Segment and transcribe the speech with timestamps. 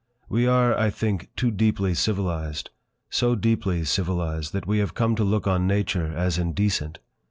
[0.27, 2.71] We are, I think, too deeply civilised,
[3.11, 6.97] so deeply civilised that we have come to look on Nature as indecent.